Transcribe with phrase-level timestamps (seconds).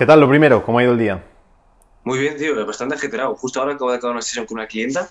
[0.00, 0.18] ¿Qué tal?
[0.18, 1.22] Lo primero, ¿cómo ha ido el día?
[2.04, 3.34] Muy bien, tío, bastante ajetreado.
[3.34, 5.10] Justo ahora acabo de acabar una sesión con una clienta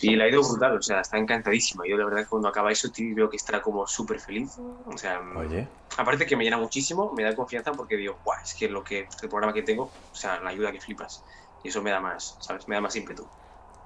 [0.00, 1.82] y la ha ido brutal, o sea, está encantadísima.
[1.88, 4.56] Yo, la verdad, cuando acaba eso, tío, veo que está como súper feliz.
[4.86, 5.66] O sea, Oye.
[5.96, 9.08] aparte que me llena muchísimo, me da confianza porque digo, guau, es que lo que
[9.20, 11.24] el programa que tengo, o sea, la ayuda que flipas.
[11.64, 12.68] Y eso me da más, ¿sabes?
[12.68, 13.26] Me da más ímpetu.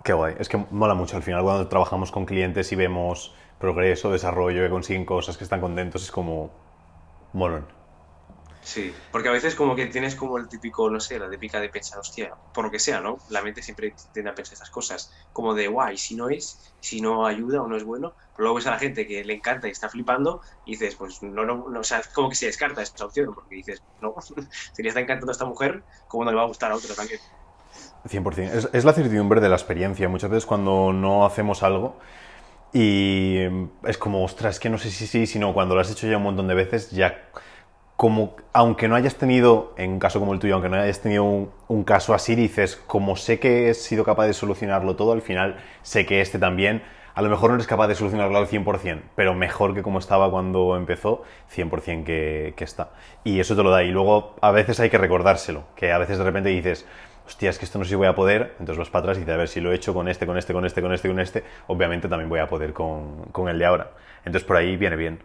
[0.05, 0.35] Qué guay.
[0.39, 4.69] Es que mola mucho al final cuando trabajamos con clientes y vemos progreso, desarrollo, que
[4.69, 6.51] consiguen cosas, que están contentos, es como
[7.33, 7.81] molón.
[8.65, 11.69] Sí, porque a veces como que tienes como el típico, no sé, la típica de
[11.69, 13.19] pensar, hostia, por lo que sea, ¿no?
[13.29, 17.01] La mente siempre tiende a pensar estas cosas, como de, guay, si no es, si
[17.01, 19.67] no ayuda o no es bueno, pero luego ves a la gente que le encanta
[19.67, 22.83] y está flipando y dices, pues no, no, no o sea, como que se descarta
[22.83, 24.15] esta opción, porque dices, no,
[24.73, 26.95] si le está encantando a esta mujer, ¿cómo no le va a gustar a otra
[26.95, 27.19] también?
[28.05, 28.39] 100%.
[28.39, 30.09] Es, es la certidumbre de la experiencia.
[30.09, 31.97] Muchas veces cuando no hacemos algo
[32.73, 33.39] y
[33.85, 36.07] es como, ostras, es que no sé si sí, si no, cuando lo has hecho
[36.07, 37.29] ya un montón de veces, ya
[38.03, 41.23] como, aunque no hayas tenido, en un caso como el tuyo, aunque no hayas tenido
[41.23, 45.61] un, caso así, dices, como sé que he sido capaz de solucionarlo todo, al final
[45.83, 46.83] sé que este también,
[47.15, 50.33] a lo mejor no eres capaz de solucionarlo al 100%, pero mejor que como estaba
[50.33, 51.23] cuando empezó,
[51.55, 52.91] 100% que, que está.
[53.23, 53.85] Y eso te lo da.
[53.85, 56.85] Y luego a veces hay que recordárselo, que a veces de repente dices,
[57.25, 59.21] hostia, es que esto no sé si voy a poder, entonces vas para atrás y
[59.21, 61.09] dices, a ver si lo he hecho con este, con este, con este, con este,
[61.09, 63.93] con este, obviamente también voy a poder con, con el de ahora.
[64.25, 65.21] Entonces por ahí viene bien.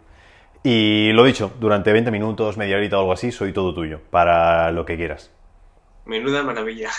[0.63, 4.71] Y lo dicho, durante 20 minutos, media horita o algo así, soy todo tuyo, para
[4.71, 5.31] lo que quieras.
[6.05, 6.89] Menuda maravilla.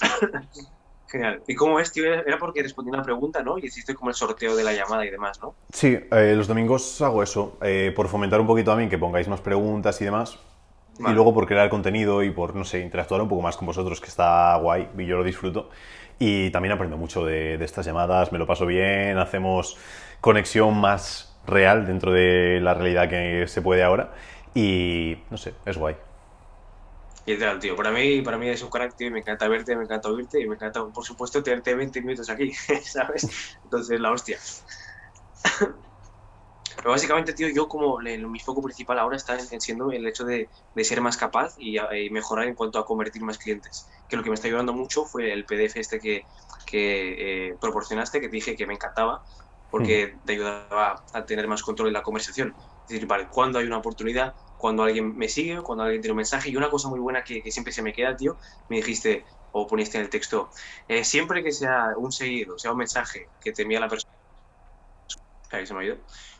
[1.08, 1.42] Genial.
[1.46, 2.12] ¿Y cómo es, tío?
[2.12, 3.58] Era porque respondí una pregunta, ¿no?
[3.58, 5.54] Y hiciste como el sorteo de la llamada y demás, ¿no?
[5.72, 9.40] Sí, eh, los domingos hago eso, eh, por fomentar un poquito también que pongáis más
[9.40, 10.38] preguntas y demás.
[10.98, 11.12] Vale.
[11.12, 14.00] Y luego por crear contenido y por, no sé, interactuar un poco más con vosotros,
[14.00, 15.70] que está guay y yo lo disfruto.
[16.18, 19.76] Y también aprendo mucho de, de estas llamadas, me lo paso bien, hacemos
[20.20, 24.12] conexión más real dentro de la realidad que se puede ahora.
[24.54, 25.96] Y, no sé, es guay.
[27.24, 27.76] Y tal, tío.
[27.76, 30.56] Para mí, para mí es un carácter, me encanta verte, me encanta oírte y me
[30.56, 32.52] encanta, por supuesto, tenerte 20 minutos aquí,
[32.84, 33.28] ¿sabes?
[33.62, 34.38] Entonces, la hostia.
[36.76, 40.06] Pero básicamente, tío, yo como le- mi foco principal ahora está en, en siendo el
[40.06, 43.88] hecho de, de ser más capaz y, y mejorar en cuanto a convertir más clientes.
[44.08, 46.28] Que lo que me está ayudando mucho fue el PDF este que,
[46.66, 49.22] que eh, proporcionaste, que te dije que me encantaba,
[49.72, 52.54] porque te ayudaba a tener más control en la conversación.
[52.58, 56.18] Es decir, vale, cuando hay una oportunidad, cuando alguien me sigue, cuando alguien tiene un
[56.18, 56.50] mensaje.
[56.50, 58.36] Y una cosa muy buena que, que siempre se me queda, tío,
[58.68, 60.50] me dijiste o poniste en el texto,
[60.88, 64.12] eh, siempre que sea un seguido, sea un mensaje que te envía la persona,
[65.64, 65.96] se me ha ido.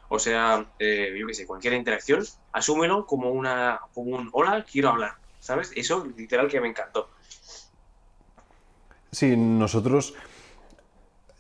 [0.08, 2.22] o sea, eh, yo qué sé, cualquier interacción,
[2.52, 5.72] asúmelo como, una, como un hola, quiero hablar, ¿sabes?
[5.74, 7.10] Eso literal que me encantó.
[9.10, 10.14] Sí, nosotros.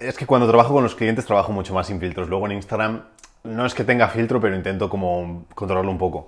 [0.02, 2.28] Es que cuando trabajo con los clientes trabajo mucho más sin filtros.
[2.28, 3.04] Luego en Instagram
[3.44, 6.26] no es que tenga filtro, pero intento como controlarlo un poco.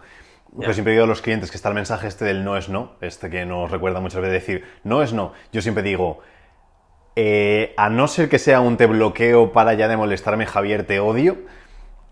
[0.57, 2.93] Yo siempre digo a los clientes que está el mensaje este del no es no,
[3.01, 5.33] este que nos recuerda muchas veces decir no es no.
[5.53, 6.21] Yo siempre digo,
[7.17, 11.01] eh, a no ser que sea un te bloqueo para ya de molestarme, Javier, te
[11.01, 11.39] odio.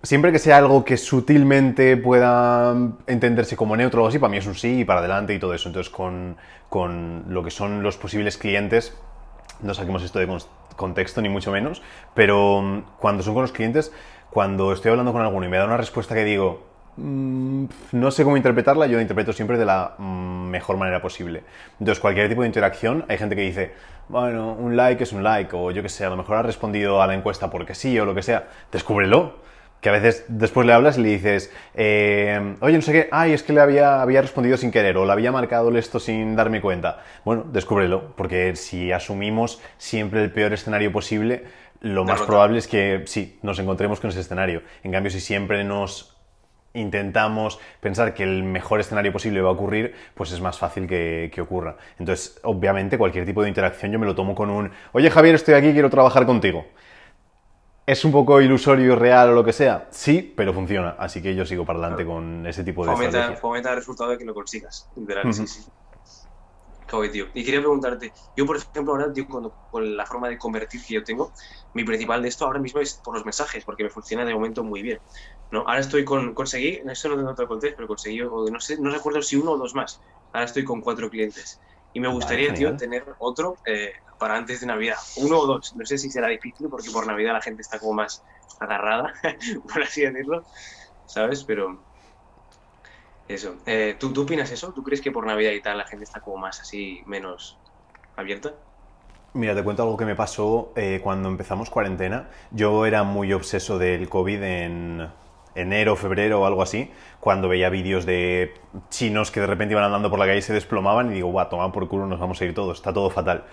[0.03, 2.75] Siempre que sea algo que sutilmente pueda
[3.06, 5.55] entenderse como neutro o así, para mí es un sí y para adelante y todo
[5.55, 5.69] eso.
[5.69, 6.37] Entonces, con,
[6.69, 8.97] con lo que son los posibles clientes,
[9.61, 10.27] no saquemos esto de
[10.77, 11.83] contexto ni mucho menos,
[12.15, 13.93] pero mm, cuando son con los clientes,
[14.31, 16.66] cuando estoy hablando con alguno y me da una respuesta que digo,
[16.97, 21.44] mm, no sé cómo interpretarla, yo la interpreto siempre de la mm, mejor manera posible.
[21.78, 23.72] Entonces, cualquier tipo de interacción, hay gente que dice,
[24.09, 27.03] bueno, un like es un like, o yo que sé, a lo mejor ha respondido
[27.03, 29.43] a la encuesta porque sí, o lo que sea, descúbrelo.
[29.82, 33.32] Que a veces después le hablas y le dices, eh, oye, no sé qué, ay,
[33.32, 36.60] es que le había, había respondido sin querer o le había marcado esto sin darme
[36.60, 37.03] cuenta.
[37.25, 41.44] Bueno, descúbrelo, porque si asumimos siempre el peor escenario posible,
[41.81, 44.62] lo más probable es que sí, nos encontremos con ese escenario.
[44.84, 46.16] En cambio, si siempre nos
[46.75, 51.28] intentamos pensar que el mejor escenario posible va a ocurrir, pues es más fácil que,
[51.34, 51.76] que ocurra.
[51.98, 55.54] Entonces, obviamente, cualquier tipo de interacción yo me lo tomo con un, oye Javier, estoy
[55.54, 56.66] aquí, quiero trabajar contigo.
[57.84, 59.88] ¿Es un poco ilusorio, real o lo que sea?
[59.91, 60.91] Sí, pero funciona.
[60.98, 63.41] Así que yo sigo para adelante con ese tipo de Fomenta, estrategia.
[63.41, 64.88] fomenta el resultado de que lo consigas.
[64.94, 65.47] Literal, Ujú.
[65.47, 65.72] sí, sí.
[66.91, 67.27] Guay, tío.
[67.34, 70.95] Y quería preguntarte, yo por ejemplo ahora, tío, cuando, con la forma de convertir que
[70.95, 71.33] yo tengo,
[71.72, 74.62] mi principal de esto ahora mismo es por los mensajes, porque me funciona de momento
[74.62, 75.01] muy bien.
[75.51, 75.60] ¿no?
[75.60, 79.22] Ahora estoy con, conseguí, eso no tengo otro contexto, pero conseguí, no sé, no recuerdo
[79.22, 80.01] si uno o dos más.
[80.33, 81.60] Ahora estoy con cuatro clientes.
[81.92, 82.77] Y me Vale, gustaría, tío, genial.
[82.77, 84.97] tener otro eh, para antes de Navidad.
[85.16, 85.74] Uno o dos.
[85.77, 88.22] No sé si será difícil, porque por Navidad la gente está como más
[88.60, 89.12] agarrada,
[89.72, 90.44] por así decirlo,
[91.06, 91.44] ¿sabes?
[91.44, 91.84] Pero
[93.28, 93.56] eso.
[93.66, 94.72] Eh, ¿tú, ¿Tú opinas eso?
[94.72, 97.59] ¿Tú crees que por Navidad y tal la gente está como más así, menos
[98.16, 98.54] abierta?
[99.34, 102.28] Mira, te cuento algo que me pasó eh, cuando empezamos cuarentena.
[102.50, 105.09] Yo era muy obseso del COVID en,
[105.54, 106.91] enero, febrero o algo así,
[107.21, 108.54] cuando veía vídeos de
[108.89, 111.49] chinos que de repente iban andando por la calle y se desplomaban y digo, guau,
[111.49, 113.45] toma por culo, nos vamos a ir todos, está todo fatal.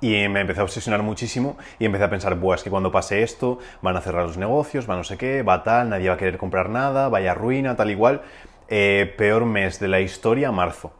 [0.00, 3.22] Y me empecé a obsesionar muchísimo y empecé a pensar, buah, es que cuando pase
[3.22, 6.18] esto van a cerrar los negocios, va no sé qué, va tal, nadie va a
[6.18, 8.22] querer comprar nada, vaya ruina, tal igual.
[8.68, 10.92] Eh, peor mes de la historia, marzo.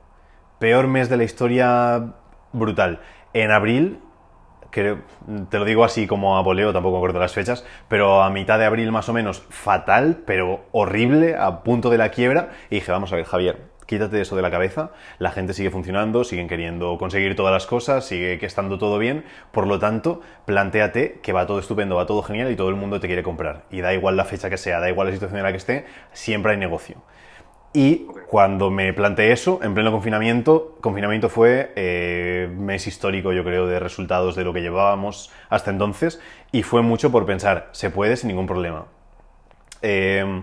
[0.61, 2.13] Peor mes de la historia
[2.53, 3.01] brutal.
[3.33, 3.99] En abril
[4.73, 4.97] que
[5.51, 8.65] te lo digo así como a voleo, tampoco acuerdo las fechas, pero a mitad de
[8.65, 13.13] abril más o menos, fatal, pero horrible, a punto de la quiebra, y dije, vamos
[13.13, 17.37] a ver, Javier, quítate eso de la cabeza, la gente sigue funcionando, siguen queriendo conseguir
[17.37, 21.59] todas las cosas, sigue que estando todo bien, por lo tanto, planteate que va todo
[21.59, 23.65] estupendo, va todo genial y todo el mundo te quiere comprar.
[23.71, 25.85] Y da igual la fecha que sea, da igual la situación en la que esté,
[26.13, 27.03] siempre hay negocio.
[27.75, 33.67] Y cuando me planteé eso, en pleno confinamiento, confinamiento fue eh, mes histórico, yo creo,
[33.67, 36.21] de resultados de lo que llevábamos hasta entonces,
[36.51, 38.87] y fue mucho por pensar, se puede sin ningún problema.
[39.81, 40.43] Eh,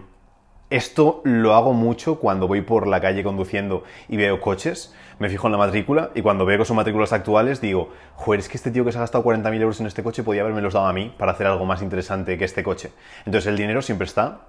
[0.70, 5.48] esto lo hago mucho cuando voy por la calle conduciendo y veo coches, me fijo
[5.48, 8.70] en la matrícula y cuando veo que son matrículas actuales digo, joder, es que este
[8.70, 10.94] tío que se ha gastado 40.000 euros en este coche podía haberme los dado a
[10.94, 12.92] mí para hacer algo más interesante que este coche.
[13.26, 14.42] Entonces el dinero siempre está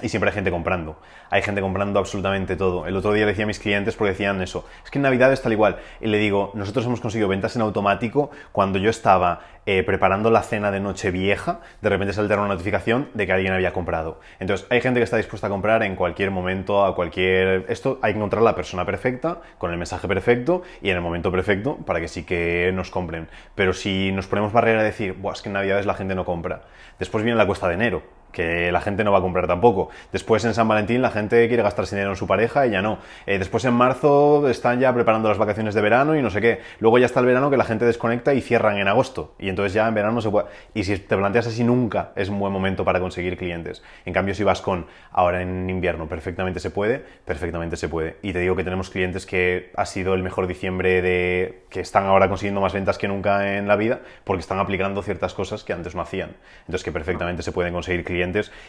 [0.00, 0.96] y siempre hay gente comprando.
[1.30, 2.86] Hay gente comprando absolutamente todo.
[2.86, 5.32] El otro día le decía a mis clientes porque decían eso, es que en Navidad
[5.32, 5.78] es tal igual.
[6.00, 10.42] Y le digo, nosotros hemos conseguido ventas en automático cuando yo estaba eh, preparando la
[10.42, 14.20] cena de noche vieja, de repente saltar una notificación de que alguien había comprado.
[14.40, 17.66] Entonces, hay gente que está dispuesta a comprar en cualquier momento, a cualquier...
[17.68, 21.30] Esto hay que encontrar la persona perfecta, con el mensaje perfecto y en el momento
[21.30, 23.28] perfecto para que sí que nos compren.
[23.54, 26.24] Pero si nos ponemos barrera a decir, Buah, es que en Navidades la gente no
[26.24, 26.62] compra,
[26.98, 29.90] después viene la cuesta de enero que la gente no va a comprar tampoco.
[30.10, 32.98] Después en San Valentín la gente quiere gastar dinero en su pareja y ya no.
[33.26, 36.60] Eh, después en marzo están ya preparando las vacaciones de verano y no sé qué.
[36.80, 39.34] Luego ya está el verano que la gente desconecta y cierran en agosto.
[39.38, 40.46] Y entonces ya en verano no se puede...
[40.74, 43.82] Y si te planteas así nunca es un buen momento para conseguir clientes.
[44.04, 48.16] En cambio si vas con ahora en invierno perfectamente se puede, perfectamente se puede.
[48.22, 51.64] Y te digo que tenemos clientes que ha sido el mejor diciembre de...
[51.70, 55.34] que están ahora consiguiendo más ventas que nunca en la vida porque están aplicando ciertas
[55.34, 56.36] cosas que antes no hacían.
[56.60, 58.21] Entonces que perfectamente se pueden conseguir clientes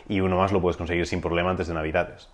[0.07, 2.33] y uno más lo puedes conseguir sin problema antes de Navidades.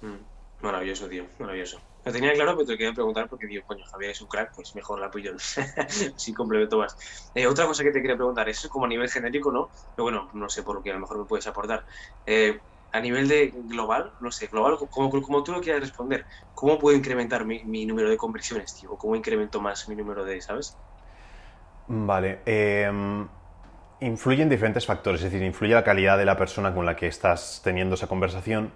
[0.00, 0.16] Mm,
[0.60, 1.80] maravilloso, tío, maravilloso.
[2.04, 4.74] Lo tenía claro, pero te quería preguntar porque, digo, coño, Javier es un crack, pues
[4.74, 5.32] mejor la pillo
[6.16, 6.96] sin complemento más.
[7.34, 9.70] Eh, otra cosa que te quería preguntar, eso es como a nivel genérico, ¿no?
[9.94, 11.84] Pero bueno, no sé por lo que a lo mejor me puedes aportar.
[12.24, 12.60] Eh,
[12.92, 16.96] a nivel de global, no sé, global, como, como tú lo quieras responder, ¿cómo puedo
[16.96, 18.90] incrementar mi, mi número de conversiones, tío?
[18.96, 20.78] ¿Cómo incremento más mi número de, ¿sabes?
[21.86, 22.42] Vale.
[22.46, 22.90] Eh,
[24.00, 27.60] influyen diferentes factores, es decir, influye la calidad de la persona con la que estás
[27.64, 28.72] teniendo esa conversación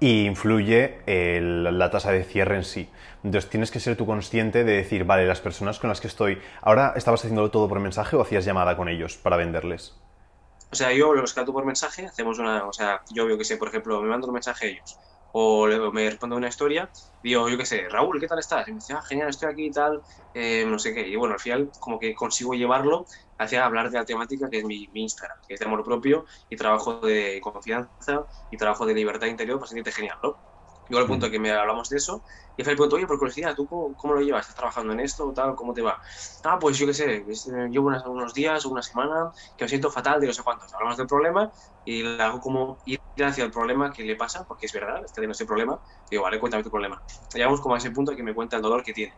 [0.00, 2.88] y influye la tasa de cierre en sí.
[3.22, 6.40] Entonces tienes que ser tú consciente de decir, vale, las personas con las que estoy,
[6.60, 9.94] ahora estabas haciéndolo todo por mensaje o hacías llamada con ellos para venderles.
[10.72, 13.58] O sea, yo los trato por mensaje, hacemos una, o sea, yo veo que sé,
[13.58, 14.98] por ejemplo, me mando un mensaje a ellos
[15.32, 16.90] o me responde una historia,
[17.22, 18.68] digo, yo qué sé, Raúl, ¿qué tal estás?
[18.68, 20.02] Y me dice, ah, genial, estoy aquí y tal,
[20.34, 21.08] eh, no sé qué.
[21.08, 23.06] Y bueno, al final como que consigo llevarlo
[23.38, 26.56] hacia hablar de la temática que es mi, Instagram, que es de amor propio y
[26.56, 30.40] trabajo de confianza y trabajo de libertad interior para sentirte genial, ¿no?
[30.92, 32.22] Yo al punto que me hablamos de eso,
[32.54, 34.42] y fue el punto, oye, por curiosidad, ¿tú cómo, lo llevas?
[34.42, 35.54] ¿Estás trabajando en esto o tal?
[35.54, 35.98] ¿Cómo te va?
[36.44, 37.24] Ah, pues yo qué sé, eh,
[37.70, 40.70] llevo unos días o una semana que me siento fatal de no sé cuántos.
[40.74, 41.50] Hablamos del problema
[41.82, 45.14] y le hago como ir hacia el problema que le pasa, porque es verdad, está
[45.14, 45.80] teniendo ese problema.
[46.10, 47.02] Digo, vale, cuéntame tu problema.
[47.32, 49.14] Llegamos como a ese punto que me cuenta el dolor que tiene.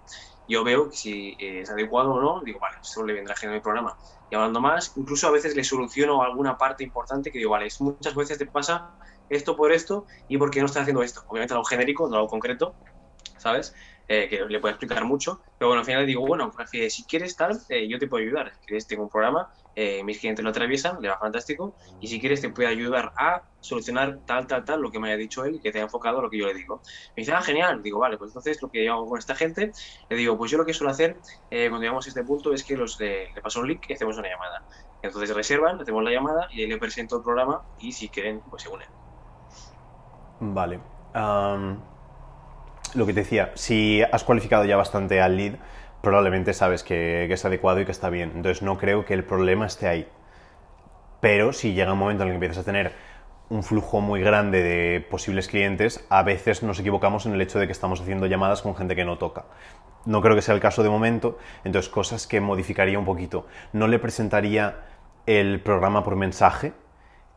[0.47, 3.57] Yo veo que si eh, es adecuado o no, digo, vale, eso le vendrá genial
[3.57, 3.97] el programa.
[4.31, 8.15] Y hablando más, incluso a veces le soluciono alguna parte importante que digo, vale, muchas
[8.15, 8.95] veces te pasa
[9.29, 11.23] esto por esto y por qué no estás haciendo esto.
[11.29, 12.77] Obviamente algo genérico, no algo concreto,
[13.39, 13.75] ¿sabes?
[14.07, 16.53] Eh, que le puedo explicar mucho, pero bueno, al final digo, bueno,
[16.89, 18.53] si quieres tal, eh, yo te puedo ayudar.
[18.61, 22.21] Si quieres, tengo un programa, eh, mis clientes lo atraviesan, le va fantástico, y si
[22.21, 25.59] quieres te puedo ayudar a solucionar tal, tal, tal, lo que me haya dicho él,
[25.63, 26.83] que te haya enfocado lo que yo le digo.
[27.17, 29.73] Me dice, ah, genial, digo, vale, pues entonces lo que yo hago con esta gente,
[30.11, 32.77] le digo, pues yo lo que suelo hacer cuando llegamos a este punto es que
[32.77, 34.67] los le paso un link y hacemos una llamada.
[35.01, 38.65] Entonces reservan, hacemos la llamada y ahí le presento el programa y si quieren, pues
[38.65, 39.04] se unen.
[40.53, 40.81] Vale.
[42.95, 45.55] lo que te decía, si has cualificado ya bastante al lead,
[46.03, 48.33] probablemente sabes que, es adecuado y que está bien.
[48.35, 50.09] Entonces no creo que el problema esté ahí.
[51.21, 52.93] Pero si llega un momento en el que empiezas a tener
[53.49, 57.67] un flujo muy grande de posibles clientes, a veces nos equivocamos en el hecho de
[57.67, 59.47] que estamos haciendo llamadas con gente que no toca.
[60.05, 63.47] No creo que sea el caso de momento, entonces cosas que modificaría un poquito.
[63.73, 64.77] No le presentaría
[65.27, 66.75] el programa por mensaje,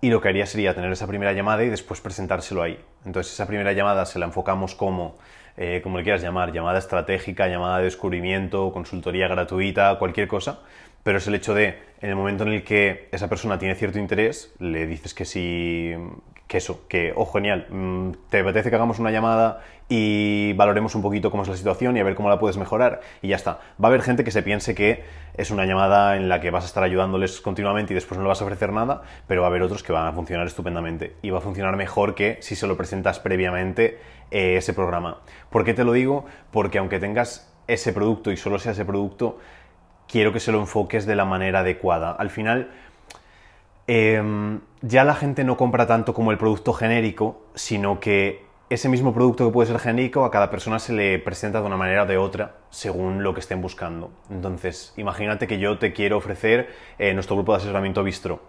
[0.01, 2.79] y lo que haría sería tener esa primera llamada y después presentárselo ahí.
[3.05, 5.17] Entonces esa primera llamada se la enfocamos como
[5.59, 10.59] eh, como le quieras llamar, llamada estratégica, llamada de descubrimiento, consultoría gratuita, cualquier cosa,
[11.07, 11.67] pero es el hecho de,
[12.01, 15.95] en el momento en el que esa persona tiene cierto interés, le dices que sí,
[16.47, 21.01] que eso, que, oh, genial, mm, te apetece que hagamos una llamada y valoremos un
[21.01, 23.51] poquito cómo es la situación y a ver cómo la puedes mejorar y ya está.
[23.81, 25.05] Va a haber gente que se piense que
[25.37, 28.27] es una llamada en la que vas a estar ayudándoles continuamente y después no le
[28.27, 31.29] vas a ofrecer nada, pero va a haber otros que van a funcionar estupendamente y
[31.29, 33.97] va a funcionar mejor que si se lo presentas previamente
[34.29, 35.21] eh, ese programa.
[35.49, 36.25] ¿Por qué te lo digo?
[36.51, 39.37] Porque aunque tengas ese producto y solo sea ese producto,
[40.07, 42.11] quiero que se lo enfoques de la manera adecuada.
[42.11, 42.69] Al final,
[43.87, 49.13] Em, ya la gente no compra tanto como el producto genérico, sino que ese mismo
[49.13, 52.05] producto que puede ser genérico a cada persona se le presenta de una manera o
[52.05, 54.11] de otra según lo que estén buscando.
[54.29, 58.41] Entonces, imagínate que yo te quiero ofrecer eh, nuestro grupo de asesoramiento Bistro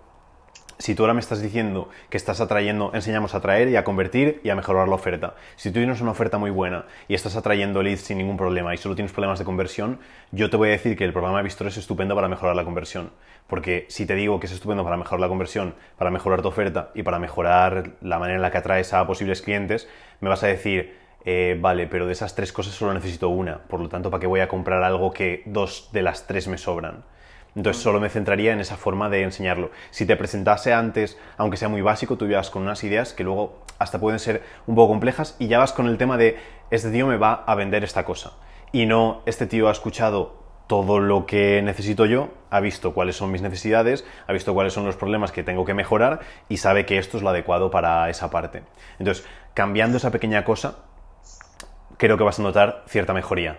[0.78, 4.40] si tú ahora me estás diciendo que estás atrayendo, enseñamos a atraer y a convertir
[4.44, 5.34] y a mejorar la oferta.
[5.56, 8.78] Si tú tienes una oferta muy buena y estás atrayendo leads sin ningún problema y
[8.78, 9.98] solo tienes problemas de conversión,
[10.30, 12.64] yo te voy a decir que el programa de Vistor es estupendo para mejorar la
[12.64, 13.10] conversión.
[13.48, 16.90] Porque si te digo que es estupendo para mejorar la conversión, para mejorar tu oferta
[16.94, 19.88] y para mejorar la manera en la que atraes a posibles clientes,
[20.20, 23.58] me vas a decir, eh, vale, pero de esas tres cosas solo necesito una.
[23.58, 26.58] Por lo tanto, ¿para qué voy a comprar algo que dos de las tres me
[26.58, 27.04] sobran?
[27.54, 29.70] Entonces solo me centraría en esa forma de enseñarlo.
[29.90, 33.64] Si te presentase antes, aunque sea muy básico, tú ibas con unas ideas que luego
[33.78, 36.36] hasta pueden ser un poco complejas y ya vas con el tema de
[36.70, 38.32] este tío me va a vender esta cosa.
[38.72, 43.30] Y no este tío ha escuchado todo lo que necesito yo, ha visto cuáles son
[43.32, 46.98] mis necesidades, ha visto cuáles son los problemas que tengo que mejorar y sabe que
[46.98, 48.62] esto es lo adecuado para esa parte.
[48.98, 49.24] Entonces,
[49.54, 50.76] cambiando esa pequeña cosa,
[51.96, 53.58] creo que vas a notar cierta mejoría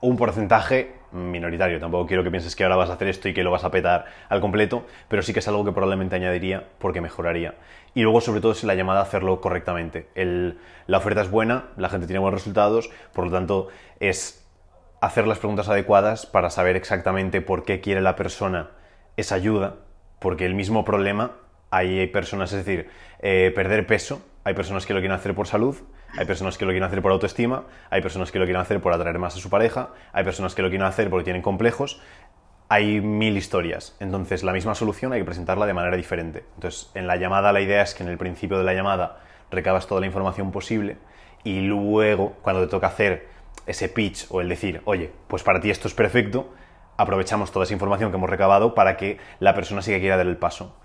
[0.00, 1.80] un porcentaje minoritario.
[1.80, 3.70] Tampoco quiero que pienses que ahora vas a hacer esto y que lo vas a
[3.70, 7.54] petar al completo, pero sí que es algo que probablemente añadiría porque mejoraría.
[7.94, 10.08] Y luego, sobre todo, es la llamada hacerlo correctamente.
[10.86, 14.46] la oferta es buena, la gente tiene buenos resultados, por lo tanto, es
[15.00, 18.70] hacer las preguntas adecuadas para saber exactamente por qué quiere la persona
[19.16, 19.76] esa ayuda,
[20.18, 21.32] porque el mismo problema,
[21.70, 22.88] hay personas, es decir,
[23.20, 25.76] eh, perder peso, hay personas que lo quieren hacer por salud,
[26.18, 28.92] hay personas que lo quieren hacer por autoestima, hay personas que lo quieren hacer por
[28.92, 32.00] atraer más a su pareja, hay personas que lo quieren hacer porque tienen complejos.
[32.68, 33.96] Hay mil historias.
[33.98, 36.44] Entonces, la misma solución hay que presentarla de manera diferente.
[36.54, 39.18] Entonces, en la llamada la idea es que en el principio de la llamada
[39.50, 40.96] recabas toda la información posible
[41.42, 43.28] y luego, cuando te toca hacer
[43.66, 46.52] ese pitch o el decir, oye, pues para ti esto es perfecto,
[46.96, 50.36] aprovechamos toda esa información que hemos recabado para que la persona siga quiera dar el
[50.36, 50.76] paso.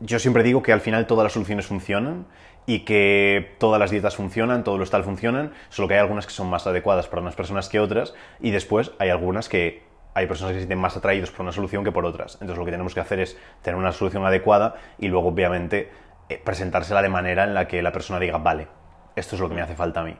[0.00, 2.26] Yo siempre digo que al final todas las soluciones funcionan
[2.66, 6.32] y que todas las dietas funcionan, todos los tal funcionan, solo que hay algunas que
[6.32, 9.82] son más adecuadas para unas personas que otras y después hay algunas que
[10.14, 12.34] hay personas que se sienten más atraídos por una solución que por otras.
[12.34, 15.90] Entonces lo que tenemos que hacer es tener una solución adecuada y luego obviamente
[16.30, 18.68] eh, presentársela de manera en la que la persona diga, vale,
[19.16, 20.16] esto es lo que me hace falta a mí.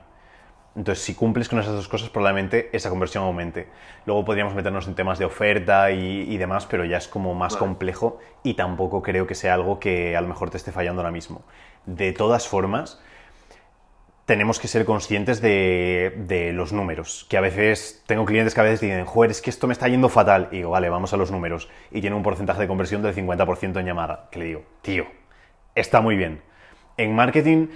[0.75, 3.67] Entonces, si cumples con esas dos cosas, probablemente esa conversión aumente.
[4.05, 8.19] Luego podríamos meternos en temas de oferta y, demás, pero ya es como más complejo
[8.41, 11.43] y tampoco creo que sea algo que a lo mejor te esté fallando ahora mismo.
[11.85, 13.01] De todas formas,
[14.25, 17.25] tenemos que ser conscientes de, los números.
[17.29, 19.89] Que a veces tengo clientes que a veces dicen, joder, es que esto me está
[19.89, 20.47] yendo fatal.
[20.53, 21.69] Y digo, vale, vamos a los números.
[21.91, 24.29] Y tiene un porcentaje de conversión del 50% en llamada.
[24.31, 25.05] Que le digo, tío,
[25.75, 26.41] está muy bien.
[26.95, 27.67] En marketing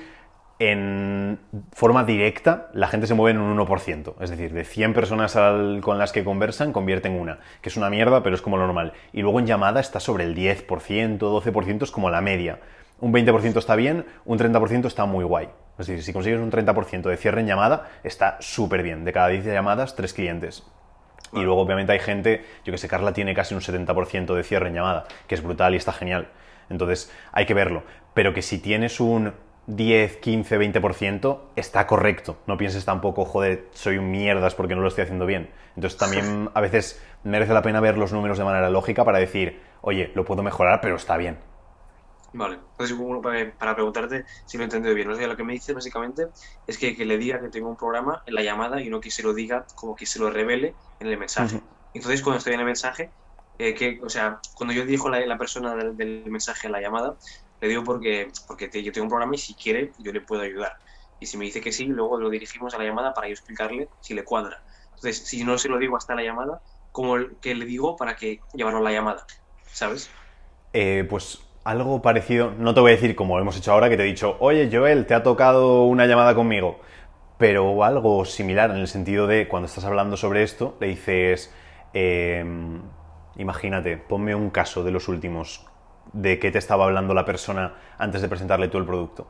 [0.58, 1.40] en
[1.74, 4.16] forma directa la gente se mueve en un 1%.
[4.22, 5.38] Es decir, de 100 personas
[5.82, 8.94] con las que conversan, convierten una, que es una mierda, pero es como lo normal.
[9.12, 12.60] Y luego en llamada está sobre el 10%, 12% es como la media.
[13.00, 15.50] Un 20% está bien, un 30% está muy guay.
[15.78, 19.04] Es decir, si consigues un 30% de cierre en llamada, está súper bien.
[19.04, 20.64] De cada 10 llamadas, 3 clientes.
[21.34, 24.70] Y luego, obviamente, hay gente, yo que sé, Carla tiene casi un 70% de cierre
[24.70, 26.30] en llamada, que es brutal y está genial.
[26.70, 27.84] Entonces, hay que verlo.
[28.14, 29.34] Pero que si tienes un
[29.68, 32.38] 10, 15, 20%, está correcto.
[32.48, 35.50] No pienses tampoco, joder, soy un mierdas porque no lo estoy haciendo bien.
[35.76, 39.60] Entonces también a veces merece la pena ver los números de manera lógica para decir,
[39.82, 41.38] oye, lo puedo mejorar, pero está bien.
[42.34, 42.98] Vale, entonces
[43.58, 46.28] para preguntarte si lo he entendido bien, lo que me dice básicamente
[46.68, 49.24] es que, le diga que tengo un programa en la llamada y no que se
[49.24, 51.62] lo diga como que se lo revele en el mensaje.
[51.94, 53.10] Entonces cuando estoy en el mensaje,
[53.58, 57.16] eh, que, o sea, cuando yo dijo la, la persona del, mensaje en la llamada,
[57.62, 60.74] le digo porque, porque yo tengo un programa y si quiere yo le puedo ayudar.
[61.20, 63.90] Y si me dice que sí, luego lo dirigimos a la llamada para yo explicarle
[64.00, 64.58] si le cuadra.
[64.96, 68.40] Entonces, si no se lo digo hasta la llamada, ¿cómo que le digo para que
[68.54, 69.26] llevarlo a la llamada?
[69.72, 70.10] ¿Sabes?
[70.74, 74.04] Eh, pues algo parecido, no te voy a decir como hemos hecho ahora, que te
[74.04, 76.80] he dicho, oye Joel, te ha tocado una llamada conmigo,
[77.38, 81.54] pero algo similar en el sentido de cuando estás hablando sobre esto, le dices,
[81.94, 82.82] em,
[83.36, 85.66] imagínate, ponme un caso de los últimos,
[86.14, 89.28] de qué te estaba hablando la persona antes de presentarle tú el producto.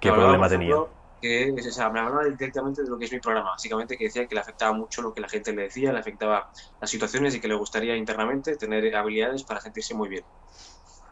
[0.00, 0.76] ¿Qué problema tenía?
[1.22, 4.26] que es esa, me hablaba directamente de lo que es mi programa, básicamente que decía
[4.26, 7.40] que le afectaba mucho lo que la gente le decía, le afectaba las situaciones y
[7.40, 10.24] que le gustaría internamente tener habilidades para sentirse muy bien.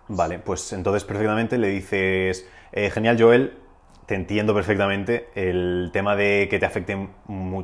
[0.09, 3.57] Vale, pues entonces perfectamente le dices, eh, genial Joel,
[4.07, 5.29] te entiendo perfectamente.
[5.37, 7.09] El tema de que te, afecte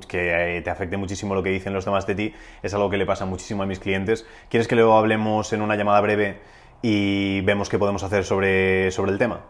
[0.07, 2.99] que eh, te afecte muchísimo lo que dicen los demás de ti es algo que
[2.99, 4.25] le pasa muchísimo a mis clientes.
[4.49, 6.39] ¿Quieres que luego hablemos en una llamada breve
[6.83, 9.41] y vemos qué podemos hacer sobre, sobre el tema?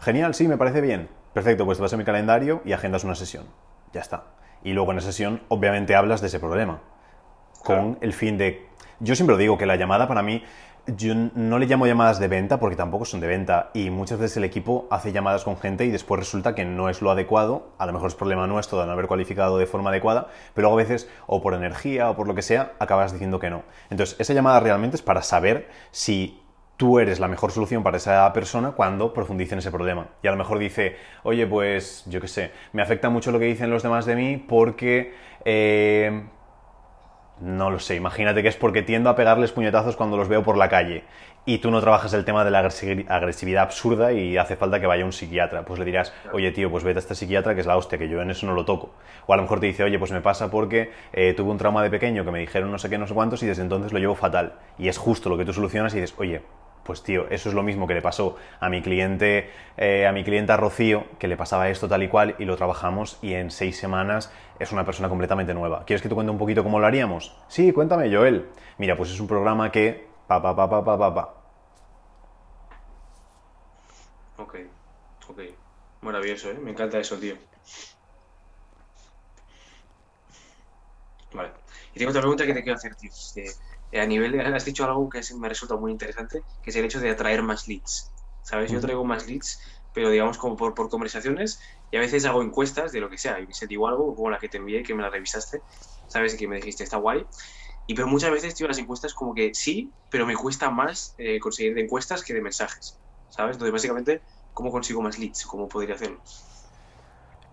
[0.00, 1.08] Genial, sí, me parece bien.
[1.32, 3.44] Perfecto, pues te vas a mi calendario y agendas una sesión.
[3.92, 4.24] Ya está.
[4.62, 6.80] Y luego en esa sesión, obviamente, hablas de ese problema.
[7.64, 8.66] Con el fin de.
[9.00, 10.42] Yo siempre lo digo, que la llamada para mí
[10.86, 14.36] yo no le llamo llamadas de venta porque tampoco son de venta y muchas veces
[14.36, 17.86] el equipo hace llamadas con gente y después resulta que no es lo adecuado, a
[17.86, 20.82] lo mejor es problema nuestro de no haber cualificado de forma adecuada, pero luego a
[20.82, 23.62] veces o por energía o por lo que sea acabas diciendo que no.
[23.88, 26.43] Entonces esa llamada realmente es para saber si
[26.76, 30.08] tú eres la mejor solución para esa persona cuando profundice en ese problema.
[30.22, 33.46] Y a lo mejor dice, oye, pues yo qué sé, me afecta mucho lo que
[33.46, 35.14] dicen los demás de mí porque...
[35.44, 36.24] Eh,
[37.40, 40.56] no lo sé, imagínate que es porque tiendo a pegarles puñetazos cuando los veo por
[40.56, 41.02] la calle
[41.46, 45.04] y tú no trabajas el tema de la agresividad absurda y hace falta que vaya
[45.04, 45.64] un psiquiatra.
[45.64, 48.08] Pues le dirás, oye tío, pues vete a este psiquiatra que es la hostia, que
[48.08, 48.94] yo en eso no lo toco.
[49.26, 51.82] O a lo mejor te dice, oye, pues me pasa porque eh, tuve un trauma
[51.82, 53.98] de pequeño que me dijeron no sé qué, no sé cuántos y desde entonces lo
[53.98, 54.54] llevo fatal.
[54.78, 56.40] Y es justo lo que tú solucionas y dices, oye,
[56.84, 60.22] pues tío, eso es lo mismo que le pasó a mi cliente, eh, a mi
[60.22, 63.78] clienta Rocío, que le pasaba esto tal y cual, y lo trabajamos y en seis
[63.78, 65.84] semanas es una persona completamente nueva.
[65.84, 67.36] ¿Quieres que te cuente un poquito cómo lo haríamos?
[67.48, 68.46] Sí, cuéntame, Joel.
[68.78, 70.06] Mira, pues es un programa que...
[70.26, 71.34] Pa, pa, pa, pa, pa, pa, pa.
[74.38, 74.56] Ok,
[75.28, 75.40] ok.
[76.02, 76.58] Maravilloso, ¿eh?
[76.60, 77.36] Me encanta eso, tío.
[81.32, 81.50] Vale.
[81.94, 83.10] Y tengo otra pregunta que te quiero hacer, tío.
[83.36, 83.50] Eh,
[84.00, 87.00] a nivel de, has dicho algo que me resulta muy interesante, que es el hecho
[87.00, 88.10] de atraer más leads.
[88.42, 88.70] ¿Sabes?
[88.70, 89.58] Yo traigo más leads,
[89.94, 91.60] pero digamos como por, por conversaciones
[91.90, 93.40] y a veces hago encuestas de lo que sea.
[93.40, 95.62] Y se digo algo como la que te envié, que me la revisaste,
[96.08, 96.34] ¿sabes?
[96.34, 97.24] Y que me dijiste, está guay.
[97.86, 101.38] Y pero muchas veces, tío, las encuestas como que sí, pero me cuesta más eh,
[101.38, 102.98] conseguir de encuestas que de mensajes,
[103.28, 103.56] ¿sabes?
[103.56, 104.22] Entonces, básicamente,
[104.52, 105.46] ¿cómo consigo más leads?
[105.46, 106.20] ¿Cómo podría hacerlo?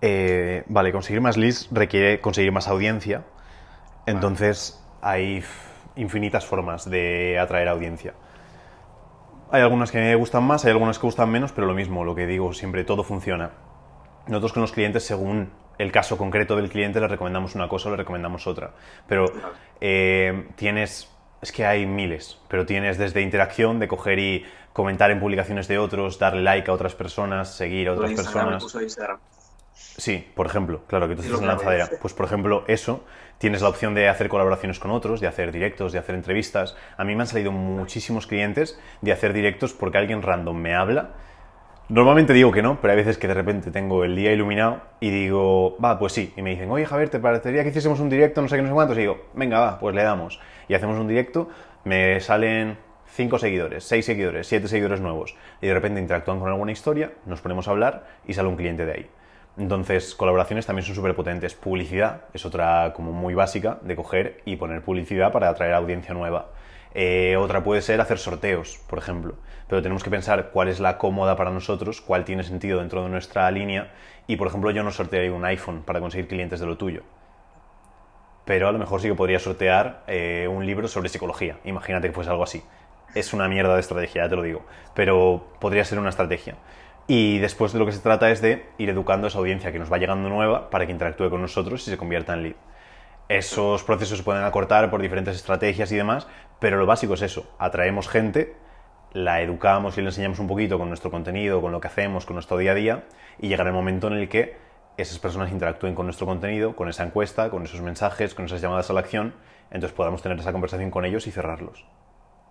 [0.01, 3.25] Eh, vale, conseguir más leads requiere conseguir más audiencia.
[4.05, 5.43] Entonces, hay
[5.95, 8.13] infinitas formas de atraer audiencia.
[9.51, 12.15] Hay algunas que me gustan más, hay algunas que gustan menos, pero lo mismo, lo
[12.15, 13.51] que digo siempre, todo funciona.
[14.27, 17.91] Nosotros con los clientes, según el caso concreto del cliente, le recomendamos una cosa o
[17.91, 18.71] le recomendamos otra.
[19.07, 19.25] Pero
[19.81, 21.09] eh, tienes,
[21.41, 25.79] es que hay miles, pero tienes desde interacción, de coger y comentar en publicaciones de
[25.79, 28.63] otros, darle like a otras personas, seguir a otras personas.
[29.97, 31.89] Sí, por ejemplo, claro que tú estás en lanzadera.
[32.01, 33.03] Pues por ejemplo, eso,
[33.37, 36.75] tienes la opción de hacer colaboraciones con otros, de hacer directos, de hacer entrevistas.
[36.97, 41.11] A mí me han salido muchísimos clientes de hacer directos porque alguien random me habla.
[41.89, 45.09] Normalmente digo que no, pero hay veces que de repente tengo el día iluminado y
[45.09, 46.33] digo, va, pues sí.
[46.37, 48.41] Y me dicen, oye Javier, ¿te parecería que hiciésemos un directo?
[48.41, 48.97] No sé qué, no sé cuántos.
[48.97, 50.39] Y digo, venga, va, pues le damos.
[50.69, 51.49] Y hacemos un directo,
[51.83, 55.35] me salen cinco seguidores, seis seguidores, siete seguidores nuevos.
[55.61, 58.85] Y de repente interactúan con alguna historia, nos ponemos a hablar y sale un cliente
[58.85, 59.09] de ahí.
[59.57, 61.53] Entonces, colaboraciones también son súper potentes.
[61.53, 66.47] Publicidad es otra como muy básica de coger y poner publicidad para atraer audiencia nueva.
[66.93, 69.35] Eh, otra puede ser hacer sorteos, por ejemplo.
[69.67, 73.09] Pero tenemos que pensar cuál es la cómoda para nosotros, cuál tiene sentido dentro de
[73.09, 73.91] nuestra línea.
[74.27, 77.03] Y, por ejemplo, yo no sortearía un iPhone para conseguir clientes de lo tuyo.
[78.45, 81.57] Pero a lo mejor sí que podría sortear eh, un libro sobre psicología.
[81.63, 82.63] Imagínate que fuese algo así.
[83.15, 84.65] Es una mierda de estrategia, ya te lo digo.
[84.93, 86.55] Pero podría ser una estrategia.
[87.07, 89.79] Y después de lo que se trata es de ir educando a esa audiencia que
[89.79, 92.55] nos va llegando nueva para que interactúe con nosotros y se convierta en lead.
[93.27, 96.27] Esos procesos se pueden acortar por diferentes estrategias y demás,
[96.59, 98.55] pero lo básico es eso, atraemos gente,
[99.13, 102.35] la educamos y le enseñamos un poquito con nuestro contenido, con lo que hacemos, con
[102.35, 103.03] nuestro día a día,
[103.39, 104.57] y llegará el momento en el que
[104.97, 108.89] esas personas interactúen con nuestro contenido, con esa encuesta, con esos mensajes, con esas llamadas
[108.89, 109.33] a la acción,
[109.69, 111.85] entonces podamos tener esa conversación con ellos y cerrarlos.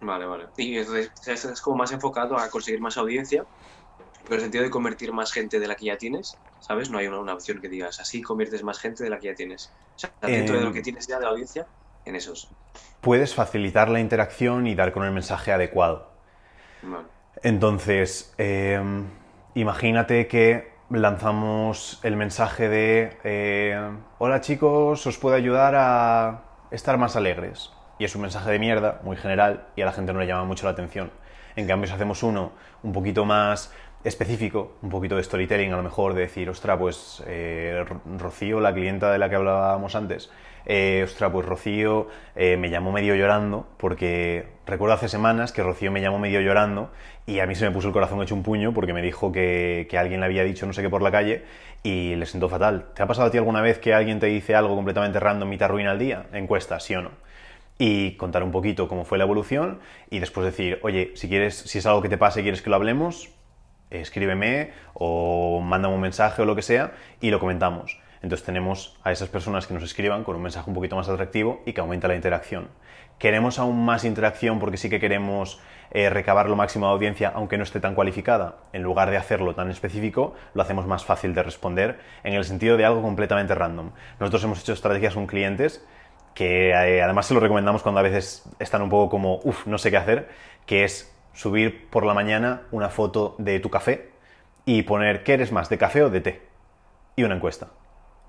[0.00, 0.46] Vale, vale.
[0.56, 3.44] Y entonces es como más enfocado a conseguir más audiencia
[4.24, 6.90] pero en el sentido de convertir más gente de la que ya tienes, ¿sabes?
[6.90, 9.72] No hay una, opción que digas, así conviertes más gente de la que ya tienes.
[9.96, 11.66] O sea, dentro de lo que em, tienes ya de audiencia,
[12.04, 12.48] en esos.
[13.00, 16.10] Puedes facilitar la interacción y dar con el mensaje adecuado.
[17.42, 19.06] Entonces, em,
[19.54, 27.16] imagínate que lanzamos el mensaje de, eh, hola chicos, os puedo ayudar a estar más
[27.16, 27.70] alegres.
[27.98, 30.44] Y es un mensaje de mierda, muy general, y a la gente no le llama
[30.44, 31.10] mucho la atención.
[31.54, 32.52] En cambio, si hacemos uno
[32.82, 33.72] un poquito más
[34.04, 37.84] específico, un poquito de storytelling a lo mejor, de decir, ostra, pues eh,
[38.18, 40.30] Rocío, la clienta de la que hablábamos antes,
[40.66, 45.90] eh, ostras, pues Rocío eh, me llamó medio llorando, porque recuerdo hace semanas que Rocío
[45.90, 46.90] me llamó medio llorando
[47.26, 49.86] y a mí se me puso el corazón hecho un puño porque me dijo que,
[49.90, 51.44] que alguien le había dicho no sé qué por la calle
[51.82, 52.86] y le sentó fatal.
[52.94, 55.58] ¿Te ha pasado a ti alguna vez que alguien te dice algo completamente random y
[55.58, 56.26] te arruina el día?
[56.32, 57.10] Encuesta, sí o no
[57.82, 61.78] y contar un poquito cómo fue la evolución y después decir, oye, si quieres, si
[61.78, 63.30] es algo que te pase y quieres que lo hablemos,
[63.90, 68.00] escríbeme o mándame un mensaje o lo que sea y lo comentamos.
[68.22, 71.62] Entonces tenemos a esas personas que nos escriban con un mensaje un poquito más atractivo
[71.64, 72.68] y que aumenta la interacción.
[73.18, 77.56] Queremos aún más interacción porque sí que queremos eh, recabar lo máximo de audiencia aunque
[77.58, 78.56] no esté tan cualificada.
[78.72, 82.76] En lugar de hacerlo tan específico, lo hacemos más fácil de responder en el sentido
[82.76, 83.90] de algo completamente random.
[84.18, 85.84] Nosotros hemos hecho estrategias con clientes
[86.34, 89.78] que eh, además se lo recomendamos cuando a veces están un poco como, uff, no
[89.78, 90.28] sé qué hacer,
[90.64, 94.10] que es subir por la mañana una foto de tu café
[94.64, 96.42] y poner qué eres más, de café o de té,
[97.16, 97.68] y una encuesta.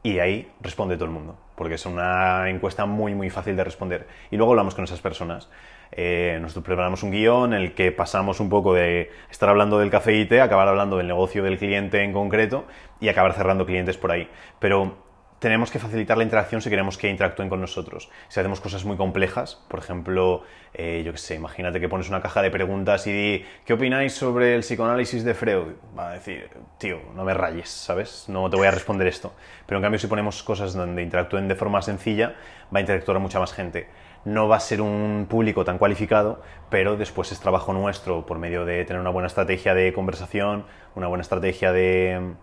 [0.03, 4.07] Y ahí responde todo el mundo, porque es una encuesta muy, muy fácil de responder.
[4.31, 5.49] Y luego hablamos con esas personas.
[5.91, 9.91] Eh, nosotros preparamos un guion en el que pasamos un poco de estar hablando del
[9.91, 12.65] café y té, acabar hablando del negocio del cliente en concreto
[12.99, 14.27] y acabar cerrando clientes por ahí.
[14.57, 14.95] Pero
[15.41, 18.11] tenemos que facilitar la interacción si queremos que interactúen con nosotros.
[18.27, 22.21] Si hacemos cosas muy complejas, por ejemplo, eh, yo qué sé, imagínate que pones una
[22.21, 25.73] caja de preguntas y di, ¿qué opináis sobre el psicoanálisis de Freud?
[25.97, 28.25] Va a decir, tío, no me rayes, ¿sabes?
[28.27, 29.33] No te voy a responder esto.
[29.65, 32.35] Pero en cambio, si ponemos cosas donde interactúen de forma sencilla,
[32.71, 33.87] va a interactuar mucha más gente.
[34.25, 38.63] No va a ser un público tan cualificado, pero después es trabajo nuestro por medio
[38.63, 42.35] de tener una buena estrategia de conversación, una buena estrategia de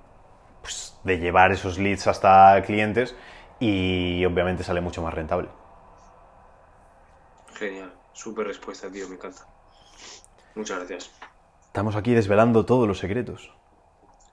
[0.62, 3.14] pues, de llevar esos leads hasta clientes
[3.60, 5.48] y obviamente sale mucho más rentable.
[7.54, 9.46] Genial, súper respuesta, tío, me encanta.
[10.54, 11.10] Muchas gracias.
[11.66, 13.52] Estamos aquí desvelando todos los secretos.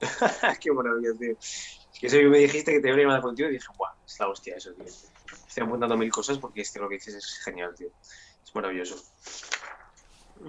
[0.60, 1.36] Qué maravilla, tío.
[1.38, 4.18] Es que eso me dijiste que te iba a llamar contigo y dije, guau, es
[4.20, 4.84] la hostia eso, tío.
[4.84, 7.88] Estoy apuntando mil cosas porque este lo que dices es genial, tío.
[8.44, 8.96] Es maravilloso.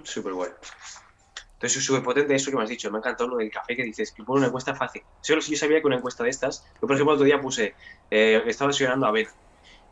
[0.02, 0.50] Súper guay.
[1.58, 2.90] Entonces es súper potente eso que me has dicho.
[2.90, 5.02] Me ha encantado lo del café que dices, que pone una encuesta fácil.
[5.22, 7.76] Yo, yo sabía que una encuesta de estas, yo por ejemplo el otro día puse,
[8.10, 9.30] eh, estaba desayunando avena.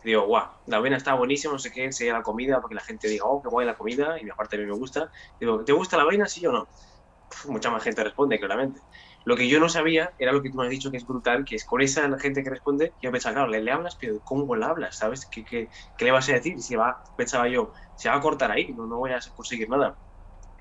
[0.02, 2.83] Y digo, guau, la avena está buenísima, no sé qué, enseña la comida, porque la
[2.83, 5.11] gente diga, oh, qué guay la comida, y aparte a mí me gusta.
[5.40, 6.70] Digo, ¿te gusta la avena, sí o no?
[7.48, 8.83] mucha más gente responde, claramente.
[9.24, 11.44] Lo que yo no sabía era lo que tú me has dicho que es brutal,
[11.44, 14.55] que es con esa gente que responde, yo pensaba, claro, le, le hablas, pero ¿cómo
[14.57, 14.96] le hablas?
[14.98, 15.26] ¿Sabes?
[15.31, 16.61] ¿Qué, qué, qué le vas a decir?
[16.61, 19.98] Si va, pensaba yo, se va a cortar ahí, no, no voy a conseguir nada.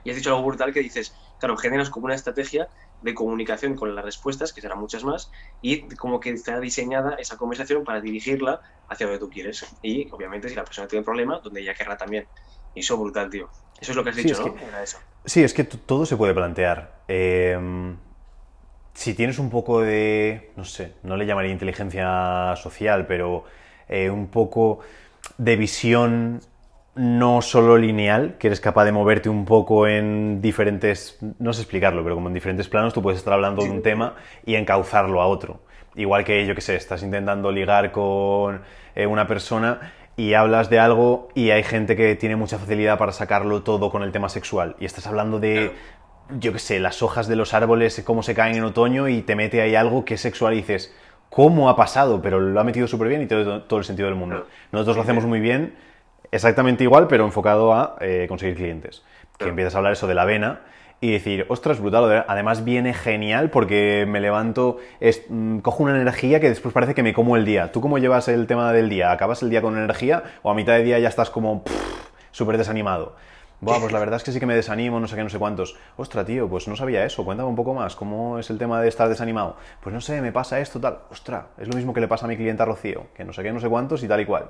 [0.06, 2.70] Y has dicho algo brutal que dices, claro, generas como una estrategia
[3.02, 7.36] de comunicación con las respuestas, que serán muchas más, y como que está diseñada esa
[7.38, 9.66] conversación para dirigirla hacia donde tú quieres.
[9.82, 12.28] Y obviamente si la persona tiene un problema, donde ella querrá también.
[12.76, 13.50] Y eso es brutal, tío.
[13.82, 14.56] Eso es lo que has dicho, ¿no?
[15.26, 17.02] Sí, es que todo se puede plantear.
[17.08, 17.98] Em,
[18.94, 23.44] si tienes un poco de, no sé, no le llamaría inteligencia social, pero
[23.90, 24.80] eh, un poco
[25.38, 26.42] de visión
[26.96, 32.04] no solo lineal, que eres capaz de moverte un poco en diferentes, no sé explicarlo,
[32.04, 35.28] pero como en diferentes planos tú puedes estar hablando de un tema y encauzarlo a
[35.28, 35.60] otro.
[35.96, 38.62] Igual que, yo que sé, estás intentando ligar con
[38.96, 43.12] eh, una persona y hablas de algo y hay gente que tiene mucha facilidad para
[43.12, 44.78] sacarlo todo con el tema sexual.
[44.80, 45.74] Y estás hablando de,
[46.40, 49.36] yo que sé, las hojas de los árboles, cómo se caen en otoño y te
[49.36, 50.96] mete ahí algo que es sexual y dices,
[51.30, 52.22] ¿cómo ha pasado?
[52.22, 54.48] Pero lo ha metido súper bien y tiene todo el sentido del mundo.
[54.72, 55.76] Nosotros lo hacemos muy bien
[56.36, 59.04] exactamente igual, pero enfocado a eh, conseguir clientes.
[59.38, 60.62] Que empiezas a hablar eso de la avena
[61.02, 64.78] y decir, ostras, brutal, además viene genial porque me levanto,
[65.30, 67.72] mm, cojo una energía que después parece que me como el día.
[67.72, 69.12] ¿Tú cómo llevas el tema del día?
[69.12, 71.64] ¿Acabas el día con energía o a mitad de día ya estás como
[72.32, 73.16] súper desanimado?
[73.62, 75.40] Buah, pues la verdad es que sí que me desanimo, no sé qué, no sé
[75.40, 75.78] cuántos.
[75.96, 78.90] Ostras, tío, pues no sabía eso, cuéntame un poco más, ¿cómo es el tema de
[78.90, 79.56] estar desanimado?
[79.82, 81.00] Pues no sé, me pasa esto, tal.
[81.10, 83.54] Ostras, es lo mismo que le pasa a mi clienta Rocío, que no sé qué,
[83.54, 84.50] no sé cuántos y tal y cual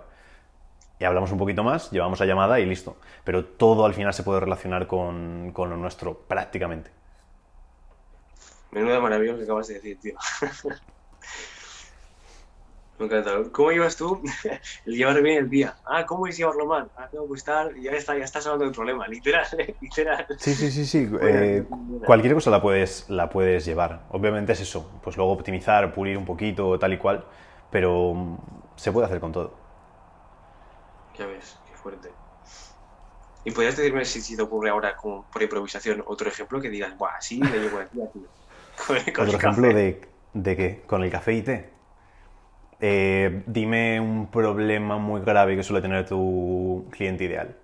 [0.99, 2.97] y hablamos un poquito más, llevamos la llamada y listo.
[3.23, 6.91] Pero todo al final se puede relacionar con, con lo nuestro, prácticamente.
[8.71, 10.15] Menuda maravilla lo que acabas de decir, tío.
[12.97, 13.31] Me encanta.
[13.51, 14.21] ¿Cómo llevas tú
[14.85, 15.75] el llevar bien el día?
[15.85, 16.89] Ah, ¿cómo es llevarlo mal?
[16.95, 19.45] Ah, tengo que estar, ya está, ya estás hablando del problema, literal,
[19.81, 20.25] literal.
[20.37, 21.09] Sí, sí, sí, sí.
[21.21, 21.65] Eh,
[22.05, 24.03] cualquier cosa la puedes, la puedes llevar.
[24.11, 27.25] Obviamente es eso, pues luego optimizar, pulir un poquito, tal y cual,
[27.69, 28.37] pero
[28.77, 29.64] se puede hacer con todo.
[31.17, 32.11] Ya ves, qué fuerte.
[33.45, 37.21] ¿Y podrías decirme si, te ocurre ahora, como por improvisación, otro ejemplo que digas, ¡buah,
[37.21, 38.25] sí, le llevo aquí a ti?
[39.11, 40.01] ¿Otro ejemplo de,
[40.33, 40.83] de qué?
[40.87, 41.69] ¿Con el café y té?
[42.81, 47.55] Eh, dime un problema muy grave que suele tener tu cliente ideal.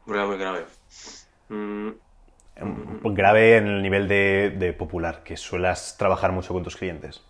[0.00, 0.64] Un problema muy grave.
[1.48, 1.90] Mm.
[3.12, 7.22] Grave en el nivel de, de, popular, que suelas trabajar mucho con tus clientes.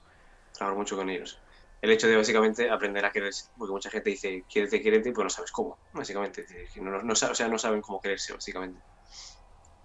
[0.53, 1.41] Trabajar mucho con ellos.
[1.83, 5.31] El hecho de básicamente aprender a quererse, porque mucha gente dice, quiérete, quiérete, pues no
[5.31, 8.81] sabes cómo, básicamente, no, no, o sea, no saben cómo quererse, básicamente.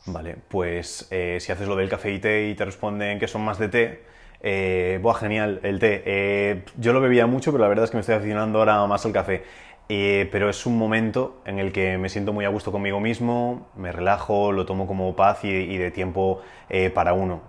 [0.06, 3.44] Vale, pues eh, si haces lo del café y té y te responden que son
[3.44, 4.04] más de té,
[4.42, 6.02] eh, buah, genial, el té.
[6.06, 9.06] Eh, yo lo bebía mucho, pero la verdad es que me estoy aficionando ahora más
[9.06, 9.44] al café.
[9.90, 13.70] Eh, pero es un momento en el que me siento muy a gusto conmigo mismo,
[13.76, 16.42] me relajo, lo tomo como paz y, y de tiempo
[16.94, 17.42] para uno.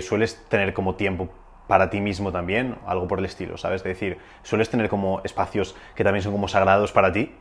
[0.00, 1.28] sueles tener como tiempo
[1.72, 3.80] para ti mismo también, algo por el estilo, ¿sabes?
[3.80, 7.32] Es decir, sueles tener como espacios que también son como sagrados para ti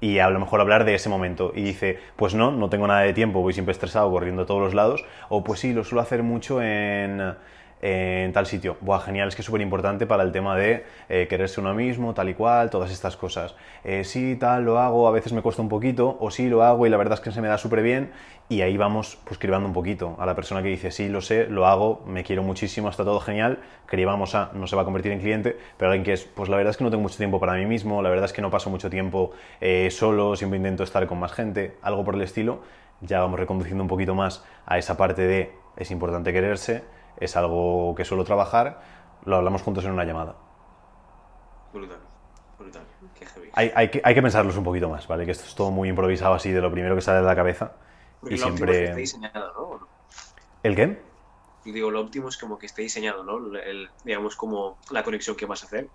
[0.00, 1.50] y a lo mejor hablar de ese momento.
[1.52, 4.62] Y dice, pues no, no tengo nada de tiempo, voy siempre estresado corriendo a todos
[4.62, 5.04] los lados.
[5.30, 7.34] O pues sí, lo suelo hacer mucho en
[7.80, 8.76] en tal sitio.
[8.80, 12.14] Buah, genial, es que es súper importante para el tema de eh, quererse uno mismo,
[12.14, 13.54] tal y cual, todas estas cosas.
[13.84, 16.86] Eh, sí, tal, lo hago, a veces me cuesta un poquito, o sí, lo hago
[16.86, 18.10] y la verdad es que se me da súper bien,
[18.48, 21.46] y ahí vamos pues cribando un poquito a la persona que dice, sí, lo sé,
[21.48, 25.12] lo hago, me quiero muchísimo, está todo genial, cribamos a, no se va a convertir
[25.12, 27.38] en cliente, pero alguien que es, pues la verdad es que no tengo mucho tiempo
[27.38, 30.82] para mí mismo, la verdad es que no paso mucho tiempo eh, solo, siempre intento
[30.82, 32.62] estar con más gente, algo por el estilo,
[33.00, 36.82] ya vamos reconduciendo un poquito más a esa parte de es importante quererse,
[37.20, 38.80] es algo que suelo trabajar,
[39.24, 40.36] lo hablamos juntos en una llamada.
[41.72, 41.98] Brutal,
[42.58, 42.82] brutal.
[43.18, 43.50] Qué heavy.
[43.52, 45.24] Hay, hay, que, hay que pensarlos un poquito más, ¿vale?
[45.24, 47.72] Que esto es todo muy improvisado así de lo primero que sale de la cabeza.
[48.20, 48.72] Porque y lo siempre...
[48.72, 49.88] es que esté diseñado, ¿no?
[50.62, 51.00] ¿El qué?
[51.64, 53.56] Digo, lo óptimo es como que esté diseñado, ¿no?
[53.58, 55.88] El, digamos, como la conexión que vas a hacer.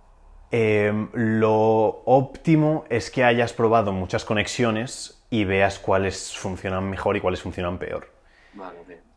[0.52, 7.22] Eh, lo óptimo es que hayas probado muchas conexiones y veas cuáles funcionan mejor y
[7.22, 8.08] cuáles funcionan peor.
[8.54, 9.13] Vale, bien.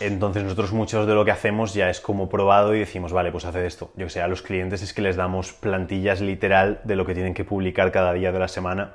[0.00, 3.44] Entonces nosotros muchos de lo que hacemos ya es como probado y decimos, vale, pues
[3.44, 3.90] haced esto.
[3.96, 7.14] Yo que sé, a los clientes es que les damos plantillas literal de lo que
[7.14, 8.94] tienen que publicar cada día de la semana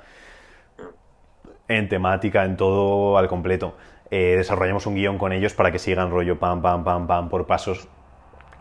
[1.69, 3.77] en temática, en todo al completo.
[4.11, 7.45] Eh, desarrollamos un guion con ellos para que sigan rollo pam, pam, pam, pam por
[7.47, 7.87] pasos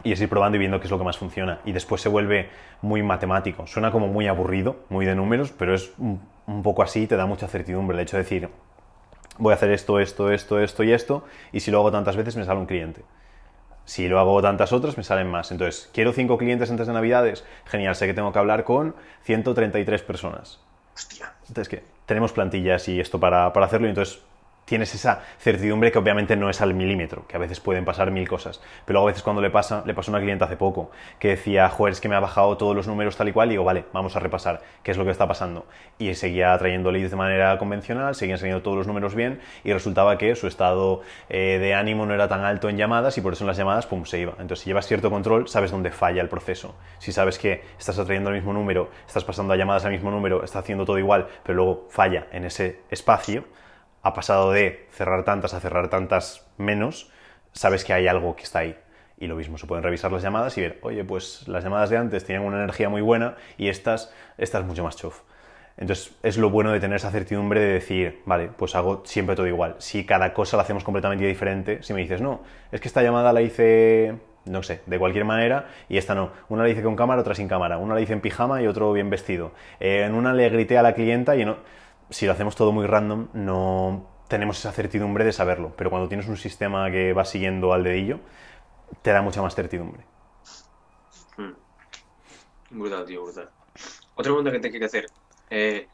[0.05, 1.59] y es ir probando y viendo qué es lo que más funciona.
[1.65, 2.51] Y después se vuelve
[2.83, 3.67] muy matemático.
[3.67, 7.27] Suena como muy aburrido, muy de números, pero es un, un poco así te da
[7.27, 8.49] mucha certidumbre el hecho de decir,
[9.39, 12.37] voy a hacer esto, esto, esto, esto y esto, y si lo hago tantas veces
[12.37, 13.03] me sale un cliente.
[13.85, 15.51] Si lo hago tantas otras, me salen más.
[15.51, 17.45] Entonces, ¿quiero cinco clientes antes de Navidades?
[17.65, 20.61] Genial, sé que tengo que hablar con 133 personas.
[20.95, 21.33] Hostia.
[21.49, 24.21] Entonces, que tenemos plantillas y esto para, para hacerlo, y entonces
[24.69, 28.29] tienes esa certidumbre que obviamente no es al milímetro, que a veces pueden pasar mil
[28.29, 28.61] cosas.
[28.85, 31.29] Pero luego a veces cuando le pasa, le pasó a una cliente hace poco, que
[31.29, 33.65] decía, joder, es que me ha bajado todos los números tal y cual, y digo,
[33.65, 35.67] vale, vamos a repasar qué es lo que está pasando.
[35.99, 40.19] Y seguía trayendo leads de manera convencional, seguían saliendo todos los números bien, y resultaba
[40.19, 41.01] que su estado
[41.31, 43.87] eh, de ánimo no era tan alto en llamadas, y por eso en las llamadas,
[43.87, 44.33] pum, se iba.
[44.33, 46.75] Entonces, si llevas cierto control, sabes dónde falla el proceso.
[46.99, 50.45] Si sabes que estás atrayendo el mismo número, estás pasando a llamadas al mismo número,
[50.45, 53.45] estás haciendo todo igual, pero luego falla en ese espacio,
[54.03, 57.11] ha pasado de cerrar tantas a cerrar tantas menos,
[57.53, 58.77] sabes que hay algo que está ahí.
[59.21, 61.97] Y lo mismo, se pueden revisar las llamadas y ver, oye, pues las llamadas de
[61.97, 65.23] antes tenían una energía muy buena y estas, estas mucho más chof.
[65.77, 69.47] Entonces es lo bueno de tener esa certidumbre de decir, vale, pues hago siempre todo
[69.47, 69.77] igual.
[69.79, 73.33] Si cada cosa la hacemos completamente diferente, si me dices, no, es que esta llamada
[73.33, 76.33] la hice, no sé, de cualquier manera y esta no.
[76.49, 77.79] Una la hice con cámara, otra sin cámara.
[77.79, 79.53] Una la hice en pijama y otro bien vestido.
[79.79, 81.55] Eh, en una le grité a la clienta y en
[82.11, 85.73] si lo hacemos todo muy random, no tenemos esa certidumbre de saberlo.
[85.77, 88.21] Pero cuando tienes un sistema que va siguiendo al dedillo,
[89.03, 90.05] te da mucha más certidumbre.
[91.37, 91.55] Hmm.
[92.71, 93.51] Brutal, tío, brutal.
[94.15, 95.07] Otra pregunta que te quería hacer.
[95.51, 95.89] Eh,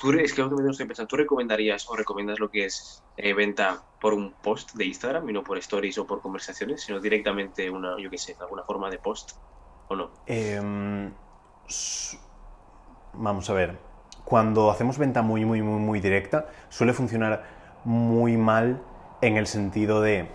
[0.00, 3.82] ¿tú, es que últimamente estoy pensando, ¿tú recomendarías o recomiendas lo que es eh, venta
[4.00, 7.96] por un post de Instagram y no por stories o por conversaciones, sino directamente una,
[7.98, 9.32] yo qué sé, alguna forma de post
[9.88, 10.10] o no?
[10.26, 10.60] Eh,
[13.14, 13.93] vamos a ver
[14.24, 17.44] cuando hacemos venta muy, muy, muy, muy directa, suele funcionar
[17.84, 18.80] muy mal
[19.20, 20.28] en el sentido de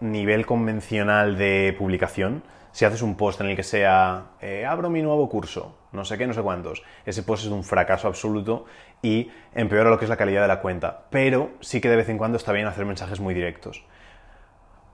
[0.00, 2.42] nivel convencional de publicación.
[2.72, 6.18] Si haces un post en el que sea, eh, abro mi nuevo curso, no sé
[6.18, 8.64] qué, no sé cuántos, ese post es un fracaso absoluto
[9.00, 11.04] y empeora lo que es la calidad de la cuenta.
[11.10, 13.84] Pero sí que de vez en cuando está bien hacer mensajes muy directos.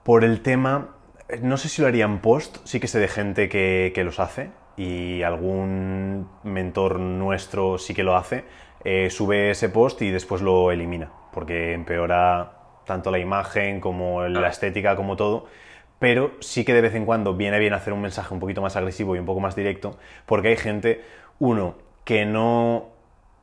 [0.03, 0.95] Por el tema,
[1.41, 4.19] no sé si lo haría en post, sí que sé de gente que, que los
[4.19, 4.51] hace,
[4.81, 8.45] y algún mentor nuestro sí que lo hace,
[8.83, 12.53] eh, sube ese post y después lo elimina, porque empeora
[12.85, 15.45] tanto la imagen como la estética, como todo.
[15.99, 18.75] Pero sí que de vez en cuando viene bien hacer un mensaje un poquito más
[18.75, 21.03] agresivo y un poco más directo, porque hay gente,
[21.37, 22.87] uno, que no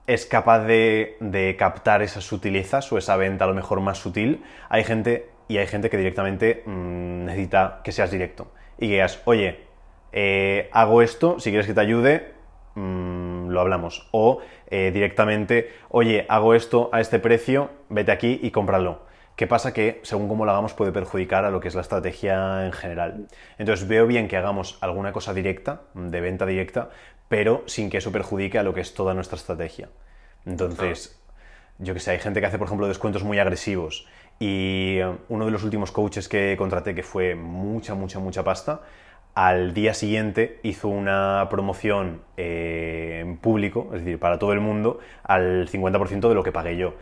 [0.09, 4.42] es capaz de, de captar esas sutilezas o esa venta a lo mejor más sutil.
[4.70, 9.22] Hay gente y hay gente que directamente mmm, necesita que seas directo y que digas,
[9.24, 9.67] oye,
[10.12, 12.33] eh, hago esto, si quieres que te ayude,
[12.75, 14.09] mmm, lo hablamos.
[14.12, 19.07] O eh, directamente, oye, hago esto a este precio, vete aquí y cómpralo.
[19.37, 19.73] ¿Qué pasa?
[19.73, 23.29] Que según cómo lo hagamos puede perjudicar a lo que es la estrategia en general.
[23.57, 26.90] Entonces veo bien que hagamos alguna cosa directa, de venta directa,
[27.29, 29.90] pero sin que eso perjudique a lo que es toda nuestra estrategia.
[30.44, 31.23] Entonces,
[31.79, 34.09] yo que sé, hay gente que hace, por ejemplo, descuentos muy agresivos
[34.40, 38.81] y eh, uno de los últimos coaches que contraté, que fue mucha, mucha, mucha pasta,
[39.35, 44.99] al día siguiente hizo una promoción eh, en público, es decir, para todo el mundo,
[45.23, 46.95] al 50% de lo que pagué yo.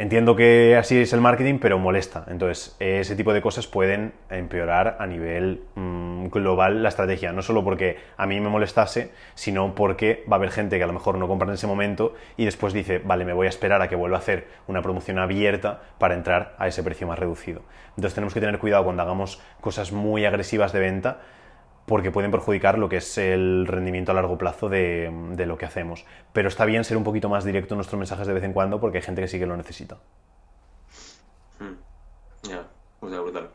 [0.00, 2.24] Entiendo que así es el marketing, pero molesta.
[2.28, 7.32] Entonces, ese tipo de cosas pueden empeorar a nivel mm, global la estrategia.
[7.32, 10.86] No solo porque a mí me molestase, sino porque va a haber gente que a
[10.86, 13.82] lo mejor no compra en ese momento y después dice, vale, me voy a esperar
[13.82, 17.62] a que vuelva a hacer una promoción abierta para entrar a ese precio más reducido.
[17.96, 21.18] Entonces, tenemos que tener cuidado cuando hagamos cosas muy agresivas de venta
[21.88, 25.10] porque pueden perjudicar lo que es el rendimiento a largo plazo de,
[25.46, 26.04] lo que hacemos.
[26.32, 28.78] Pero está bien ser un poquito más directo en nuestros mensajes de vez en cuando
[28.78, 29.96] porque hay gente que sí que lo necesita.
[31.58, 31.74] Hmm.
[32.42, 32.68] Ya,
[33.00, 33.50] brutal.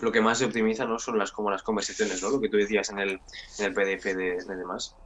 [0.00, 2.30] Lo que más se optimiza no son las como las conversaciones, ¿no?
[2.30, 3.20] Lo que tú decías en el,
[3.58, 4.96] en el PDF de, de demás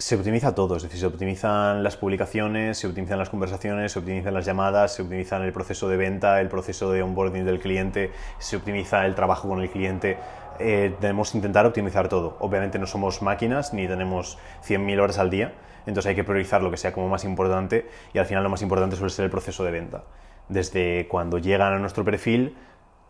[0.00, 4.32] se optimiza todo, es decir, se optimizan las publicaciones, se optimizan las conversaciones, se optimizan
[4.32, 8.56] las llamadas, se optimizan el proceso de venta, el proceso de onboarding del cliente, se
[8.56, 10.16] optimiza el trabajo con el cliente.
[10.62, 12.36] Eh, debemos intentar optimizar todo.
[12.38, 15.54] Obviamente no somos máquinas ni tenemos 100.000 horas al día,
[15.86, 18.60] entonces hay que priorizar lo que sea como más importante y al final lo más
[18.60, 20.04] importante suele ser el proceso de venta.
[20.50, 22.56] Desde cuando llegan a nuestro perfil,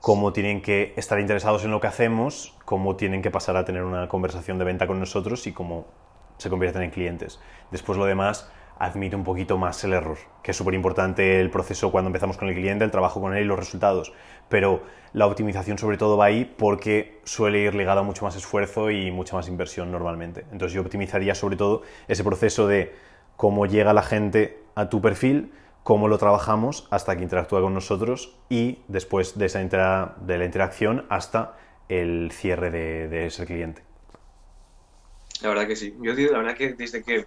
[0.01, 3.83] cómo tienen que estar interesados en lo que hacemos, cómo tienen que pasar a tener
[3.83, 5.87] una conversación de venta con nosotros y cómo
[6.39, 7.41] se convierten en clientes.
[7.73, 8.49] Después lo demás
[8.81, 12.49] admite un poquito más el error, que es súper importante el proceso cuando empezamos con
[12.49, 14.15] el cliente, el trabajo con él y los resultados.
[14.49, 18.91] Pero la optimización sobre todo va ahí porque suele ir ligado a mucho más esfuerzo
[18.91, 20.47] y mucha más inversión normalmente.
[20.51, 22.95] Entonces yo optimizaría sobre todo ese proceso de
[23.37, 28.39] cómo llega la gente a tu perfil, cómo lo trabajamos hasta que interactúa con nosotros
[28.49, 29.59] y después de, esa
[30.23, 31.59] de la interacción hasta
[31.91, 33.83] el cierre de, de ese cliente.
[35.43, 35.95] La verdad que sí.
[36.01, 37.27] Yo la verdad que desde que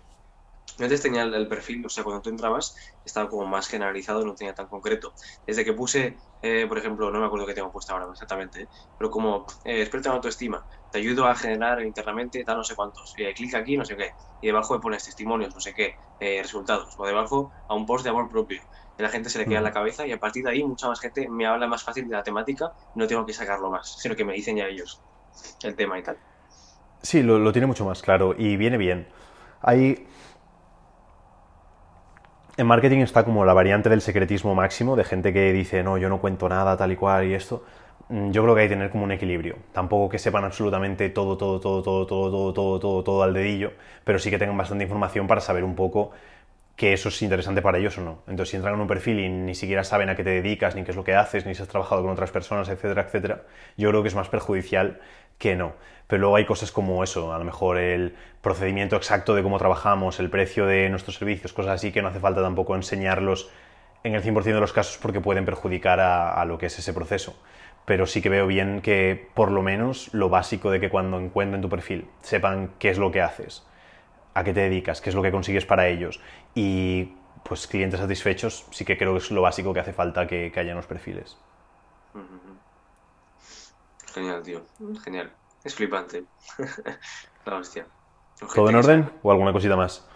[0.79, 4.53] antes tenía el, perfil, o sea, cuando tú entrabas estaba como más generalizado, no tenía
[4.53, 5.13] tan concreto.
[5.45, 9.11] Desde que puse, eh, por ejemplo, no me acuerdo qué tengo puesto ahora exactamente, pero
[9.11, 13.33] como eh, experto en autoestima, te ayudo a generar internamente tal no sé cuántos, eh,
[13.33, 17.05] clic aquí, no sé qué, y debajo pones testimonios, no sé qué, eh, resultados, o
[17.05, 18.61] debajo a un post de amor propio.
[18.95, 20.87] Y la gente se le queda en la cabeza y a partir de ahí mucha
[20.87, 24.15] más gente me habla más fácil de la temática, no tengo que sacarlo más, sino
[24.15, 25.01] que me dicen ya ellos
[25.63, 26.17] el tema y tal.
[27.01, 29.07] Sí, lo, tiene mucho más claro y viene bien.
[29.61, 30.07] Hay...
[32.55, 36.07] En marketing está como la variante del secretismo máximo, de gente que dice, no, yo
[36.07, 37.63] no cuento nada, tal y cual, y esto.
[38.09, 39.55] Mm, yo creo que hay que tener como un equilibrio.
[39.71, 43.71] Tampoco que sepan absolutamente todo, todo, todo, todo, todo, todo, todo, todo, todo al dedillo,
[44.03, 46.11] pero sí que tengan bastante información para saber un poco
[46.75, 48.19] que eso es interesante para ellos o no.
[48.27, 50.83] Entonces, si entran en un perfil y ni siquiera saben a qué te dedicas, ni
[50.83, 53.41] qué es lo que haces, ni si has trabajado con otras personas, etcétera, etcétera,
[53.77, 54.99] yo creo que es más perjudicial
[55.37, 55.73] que no.
[56.07, 60.19] Pero luego hay cosas como eso, a lo mejor el procedimiento exacto de cómo trabajamos,
[60.19, 63.49] el precio de nuestros servicios, cosas así que no hace falta tampoco enseñarlos
[64.03, 67.35] en el 100% de los casos porque pueden perjudicar a, lo que es ese proceso.
[67.85, 71.61] Pero sí que veo bien que por lo menos lo básico de que cuando encuentren
[71.61, 73.65] tu perfil sepan qué es lo que haces,
[74.33, 76.19] a qué te dedicas, qué es lo que consigues para ellos
[76.55, 80.51] y pues clientes satisfechos sí que creo que es lo básico que hace falta que,
[80.51, 81.37] que haya en los perfiles.
[84.13, 84.61] Genial, tío.
[85.03, 85.31] Genial.
[85.63, 86.25] Es flipante.
[87.45, 87.87] La hostia.
[88.53, 90.07] ¿Todo en orden o alguna cosita más?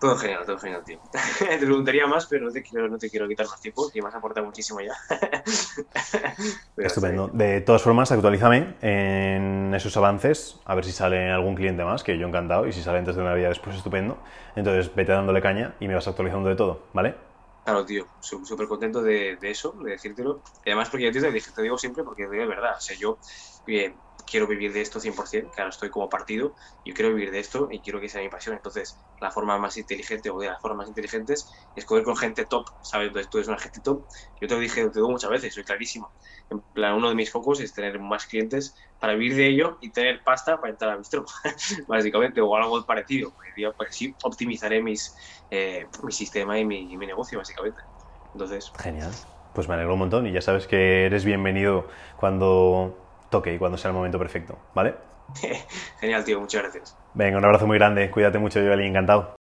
[0.00, 0.98] Todo genial, todo genial, tío.
[1.38, 4.08] te preguntaría más, pero no te quiero, no te quiero quitar más tiempo, que me
[4.08, 4.92] has aportado muchísimo ya.
[6.76, 7.28] Estupendo.
[7.32, 12.18] De todas formas, actualízame en esos avances, a ver si sale algún cliente más, que
[12.18, 14.18] yo encantado, y si sale antes de Navidad después, estupendo.
[14.56, 17.14] Entonces, vete dándole caña y me vas actualizando de todo, ¿vale?
[17.64, 20.42] Claro, tío, súper contento de, eso, de decírtelo.
[20.64, 23.18] Y además, porque yo te, te digo siempre, porque de verdad, o sea, yo
[23.66, 27.40] eh, quiero vivir de esto 100%, que ahora estoy como partido, yo quiero vivir de
[27.40, 28.54] esto y quiero que sea mi pasión.
[28.54, 32.46] Entonces, la forma más inteligente o de las formas más inteligentes es coger con gente
[32.46, 33.08] top, ¿sabes?
[33.08, 34.06] Entonces, tú eres una gente top.
[34.40, 36.14] Yo te lo dije, te digo muchas veces, soy clarísimo.
[36.50, 39.92] En plan, uno de mis focos es tener más clientes para vivir de ello y
[39.92, 41.24] tener pasta para entrar a Bistro,
[41.86, 43.32] básicamente, o algo parecido.
[43.76, 45.16] Porque sí optimizaré mis,
[45.50, 47.80] eh, mi sistema y mi, mi negocio, básicamente.
[48.32, 48.72] Entonces...
[48.78, 49.12] Genial.
[49.52, 53.03] Pues me alegro un montón y ya sabes que eres bienvenido cuando
[53.34, 54.94] toque y cuando sea el momento perfecto, ¿vale?
[56.00, 56.96] Genial, tío, muchas gracias.
[57.14, 59.34] Venga, un abrazo muy grande, cuídate mucho, Joel, encantado.